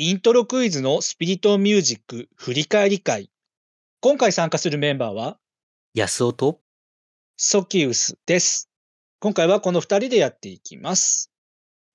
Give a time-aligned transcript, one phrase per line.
[0.00, 3.32] イントロクイズのスピリットミュージック振り返り会。
[4.00, 5.38] 今回参加するメンバーは、
[5.92, 6.60] 安尾と？
[7.36, 8.70] ソキウスです。
[9.18, 11.32] 今回はこの二人でやっていきます。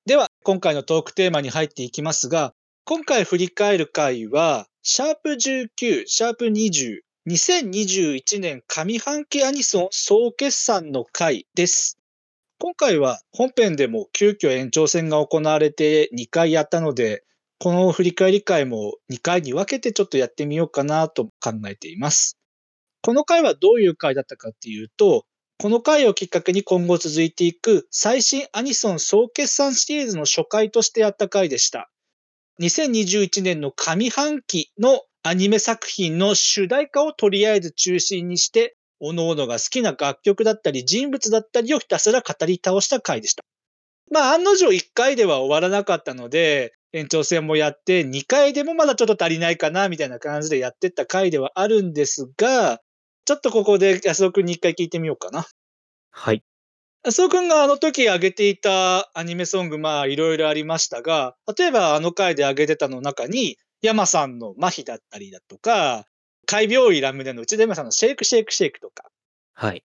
[0.05, 2.54] では、今回のトークテーマに入っていきますが、
[2.84, 6.99] 今回振り返る回は、シャープ19、シャープ20、
[7.29, 11.97] 2021年上半期アニソン総決算の回です。
[12.60, 17.23] 今回は本編でも急遽延長戦が行われて2回やったので、
[17.63, 22.38] この振り返り会も2回に分けてちょっとやってみようかなと考えています。
[23.02, 25.23] この回はどういう回だったかっていうと、
[25.59, 31.90] この回をきっかけに今後続いていく最新アニソン総決算シリーズの初回としてやった回でした。
[32.59, 43.45] 2021年の上半期のアニメ作品の主題歌をとりあえず中心にして、各々が好きな楽曲だったり人物だったりをひたすら語り倒した回でした。
[44.12, 52.80] まあ案の定1回では終わらなかったので、延長戦もやって2回でもまだちょっと足りないかなみたいな感じでやってった回ではあるんですが、
[53.26, 55.46] ちょっとここで安尾くんに一回聞いてみようかな。
[56.12, 56.44] はい。
[57.04, 66.05] 安尾くんがあの時上げていたアニメソング、まあいろいろありましたが、例えばあの回で上げてたの中に、山さんの麻痺だったりだとか、
[66.45, 69.09] 海病医ラムネの内田山さんのシェイクシェイクシェイクとか、
[69.53, 69.83] はい。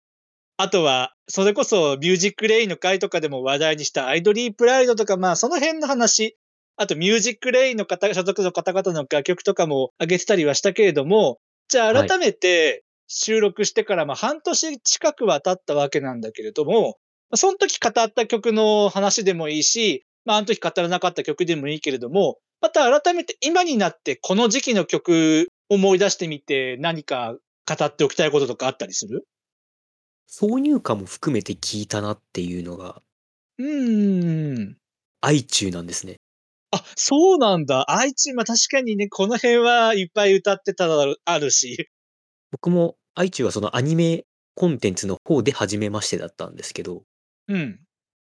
[0.56, 6.37] あとは、それこそミュージックレインの回とかでも話題にしたアイドリープライドとか、まあその辺の話、
[6.77, 16.97] あとミュージックレインの方、所属の方々の楽曲とかも上げてたりはしたけれども、じゃあ改めて収録してからまあ半年近くは経ったわけなんだけれども、
[17.34, 29.25] その時語った曲の話でもいいし、まああの時語らなかった曲でもいいけれども、また改めて今になってこの時期の曲思い出してみて何か語っておきたいこととかあったりする？
[30.31, 33.03] 挿入歌も含めて聞いたなっていうのが、
[33.59, 34.77] うーん。
[35.20, 36.17] 愛中なんですね。
[36.73, 37.84] あ、そうなんだ。
[37.91, 41.89] 愛知、まあ確かにね、この辺はいっぱい歌ってたのあるし。
[42.51, 47.05] 僕も愛中はそのアニメコンテンツの方で初めましてだったんですけど、
[47.49, 47.81] うん。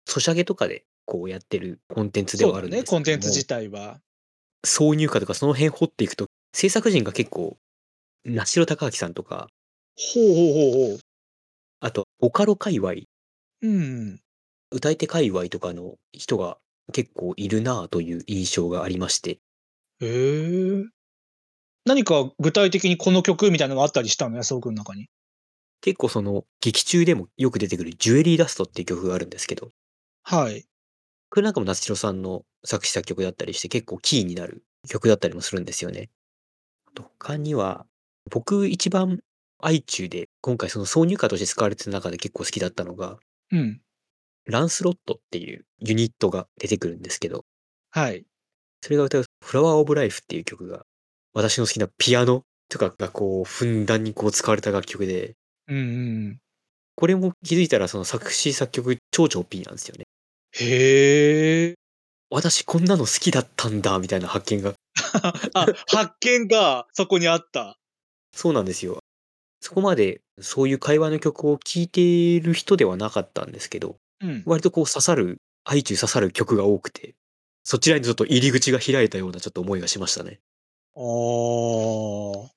[0.06, 4.00] ソシャゲとかでこうやってるコンテンツではあるんですけどもコンテンツ自体は。
[4.66, 7.56] 挿入歌とかその辺掘っていくと、制作陣が結構、
[8.24, 9.48] 那城隆明さんとか、
[9.96, 10.98] ほうほうほうほう。
[11.80, 12.94] あと、ボカロ界隈、
[13.62, 14.20] うん。
[14.72, 16.58] 歌い手界隈とかの人が
[16.92, 19.38] 結構いるなぁという印象がありまして、
[20.00, 20.84] へえ。
[21.86, 24.36] 何か具体的にこの曲みたいなのがあったりしたの？
[24.36, 25.08] 安尾くんの中に。
[25.80, 29.70] 結構その劇中でもよく出てくるジュエリーダストっていう曲があるんですけど、
[30.22, 30.64] はい。
[31.30, 36.10] これなんかも夏代さんの作詞作曲だったりして結構キーになる曲だったりもするんですよね。
[37.18, 37.86] 他には、
[38.30, 39.18] 僕一番
[39.60, 43.18] 愛中で今回その挿入歌として使われてる中で結構好きだったのが、
[43.50, 43.80] うん。
[44.46, 47.44] ランスロットっていうユニットが出てくるんですけど、
[47.90, 48.24] はい。
[48.82, 50.84] それが歌うフラワーオブライフっていう曲が、
[51.32, 55.34] 私の好きなピアノとかがこう、ふんだんにこう使われた楽曲で、
[55.68, 55.80] うんう
[56.30, 56.38] ん。
[56.96, 60.04] これも気づいたらその作詞作曲超超 P なんですよね。
[60.52, 61.74] へえ。
[62.30, 64.74] 私こんなの好きだったんだみたいな発見が。
[65.54, 67.78] あ、発見がそこにあった。
[68.32, 68.98] そうなんですよ。
[69.60, 74.42] そこまでそういう会話の曲を聴いている人ではなかったんですけど、うん。
[74.46, 77.14] 割とこう刺さる、愛中刺さる曲が多くて、
[77.62, 80.40] そちらにちょっと入り口が開いたようなちょっと思いがしましたね。
[80.96, 82.50] ああ。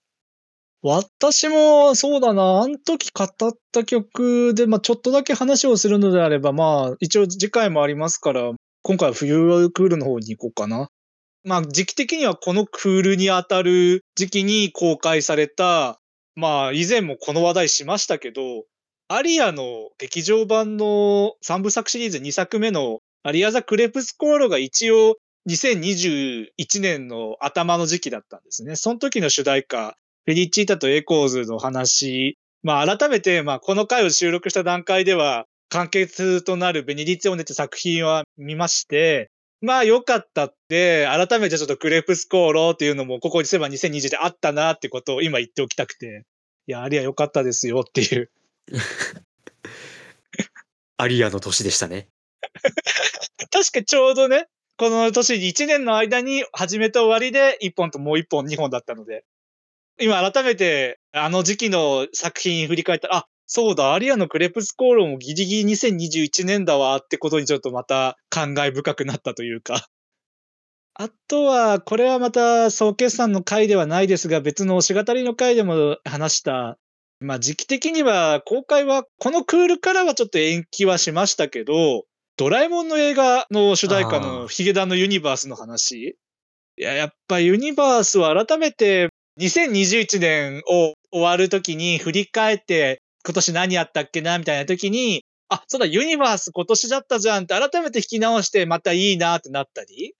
[0.83, 3.27] 私もそうだな、あの時語っ
[3.71, 8.51] た曲で、まあちょっとだけ話をするのであれば、まあ一応次回もありますから、
[8.83, 10.89] 今回は冬クールの方に行こうかな。
[11.43, 15.99] まあ時期的にはこのクールに当たる時期に公開された、
[16.35, 18.65] まあ以前もこの話題しましたけど、
[19.09, 25.15] アリアの劇場版の3部作シリーズ2作目のアリアザ・クレプスコーロが一応
[25.49, 26.49] 2021
[26.81, 28.75] 年の頭の時期だったんですね。
[28.75, 29.95] その時の主題歌、
[30.25, 39.29] フェリチータとエコーズの話、まあ改めて、まあこの回を収録した段階では、完結となるベネディツィオーネって作品は見まして、
[39.61, 46.25] まあ良かったって、改めてちょっとクレプスコーロっていうのも、ここにすれば2020であったなってことを今言っておきたくて、
[46.67, 48.29] いや、ありゃ良かったですよっていう。
[50.97, 52.09] アリアの年でしたね。
[53.51, 54.47] 確かちょうどね、
[54.77, 59.25] この年に1年の間に始めと終わりで1本ともう1本2本だったので、
[59.99, 69.87] 今改めてあの時期の作品振り返ったら、あ、そうだ、アリアのクレプスコーロもギリギリ2021年だわってことにちょっとまた感慨深くなったというか。
[70.99, 76.77] あとは、これはまた総決算の回ではないですが、別の推し語りの回でも話した、
[77.19, 82.03] まあ時期的には公開はこのクールからはちょっと延期はしましたけど、
[82.37, 86.17] ドラえもんの映画の主題歌のヒゲダンのユニバースの話。
[86.77, 89.09] いや、やっぱユニバースは改めて
[89.39, 100.13] 2021年を終わるときに振り返って、今年何やったっけなみたいなときに、あ、そうだ、ユニバース今年だったじゃんって改めて引き直してまたいいなってなったり。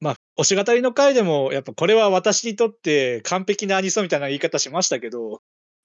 [0.00, 5.40] まあ、推し語りの回でも、やっぱこれは私にとって完璧なアニソンみたいな言い方しましたけど、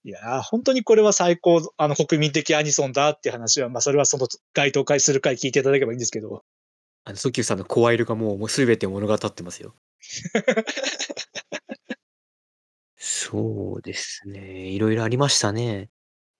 [0.05, 6.43] いやー、本当にこれは最高、あの、国民的アニソンだって話は、まあ、それはその該当会する回聞いていただければいいんですけど。
[7.05, 9.73] あの、ソキューさんの声色がもう、もう全て物語ってますよ。
[12.97, 14.67] そうですね。
[14.67, 15.89] いろいろありましたね。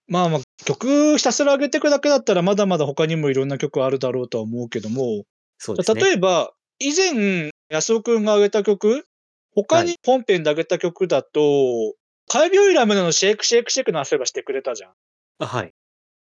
[0.06, 5.24] まあまあ、曲ひたすら上げていくだけだったら、まだまだ他にもいろんな曲あるだろうとは思うけども、
[5.58, 6.00] そうですね。
[6.00, 9.08] 例えば、以前、安尾くんが上げた曲、
[9.56, 11.96] 他に本編で上げた曲だと、
[12.28, 14.90] カイビオイラムネのシェイクシェイクシェイクの遊ばしてくれたじゃん。
[15.38, 15.72] あ、はい。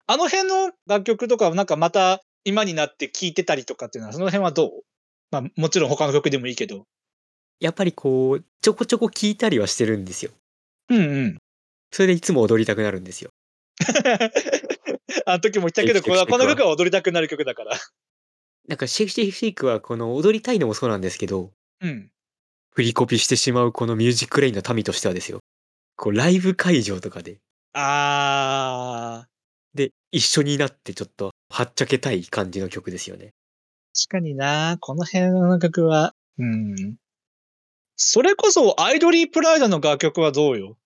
[0.08, 4.72] あの辺の楽曲とかはなんかまた今になって聴いてたりとかっていうのは、その辺はどう？
[5.32, 6.86] まあもちろん他の曲でもいいけど。
[7.60, 10.32] やっぱりこう、ちょこちょこ聞いたりはしてるんですよ。
[10.90, 11.38] うんうん。
[11.92, 13.30] それでいつも踊りたくなるんですよ。
[15.26, 17.78] あの時も言ったけど、このこの曲は踊りたくなる曲だから。
[18.68, 21.52] なんかシェイクシェイクシェイクはこの踊りたいのもそうなんですけど、
[21.82, 22.12] うん。
[22.74, 25.40] 振りコピしてしまうこのミュージックレインの民としてはですよ。
[25.96, 27.38] こうライブ会場とかで、
[27.74, 29.28] あ
[29.74, 33.26] で、一緒になってちょっとはっちゃけたい感じの曲ですよね。
[33.26, 33.30] ー、
[34.08, 36.96] 確かになこの辺の曲は、うん。
[37.98, 40.78] それこそ、アイドリープライドの楽曲はどうよ？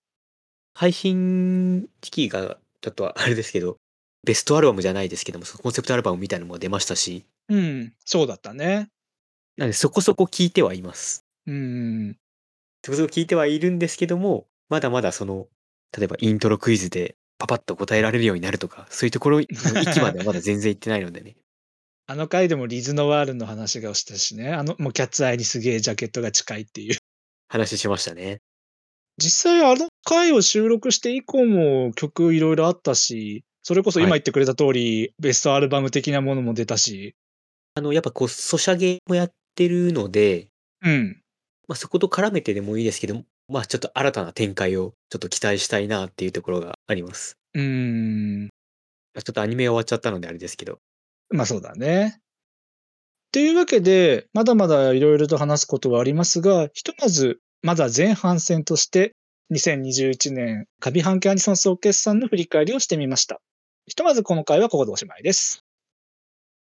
[0.74, 3.76] 配信時期がちょっとあれですけど、
[4.24, 7.92] ベストアルバムじゃないですけども、そのコンセプトアルバムみたいなのも出ましたし、うん。
[8.04, 8.90] そうだったね。
[9.56, 11.24] なのでそこそこ聞いてはいます。
[11.46, 12.16] うん。
[12.84, 15.48] そこそこ聞いてはいるんですけども、まだまだその、
[15.96, 21.36] 例えばイントロクイズでパパッと答えられるようになるとか、そういうところの域までは まだ全然行ってないのでね。
[22.06, 24.52] あの回でもリズノワールの話がしたしね。
[24.52, 26.96] あの、もうキャッツアイにすげえジャケットが近いっていう。
[27.48, 28.40] 話しましたね。
[29.18, 37.14] 実際あの回を収録して以降も曲いろいろあったし、それこそ今はい言ってくれた通り、ベストアルバム的なものも出たし。
[37.74, 40.48] あの、やっぱこう、ソシャゲもやってるので、
[40.82, 41.22] うん。
[41.68, 47.36] まあ、そこと絡めてでもいいですけど、まあちょっと新たな展開をちょっと期待したいなっていうところがあります。
[47.54, 48.44] うーん。
[48.44, 48.50] ま
[49.18, 50.78] あちょっとアニメ終わっちゃったのであれですけど。
[51.30, 52.20] まあそうだね。
[53.32, 59.14] というわけで、まだまだいろいろと話すことはありますが、ひとまず、まだ前半戦として、
[59.52, 63.40] 2021年上半期アニソン総決算の振り返りをしてみました。
[63.86, 65.64] ひとまずこの回はここでおしまいです。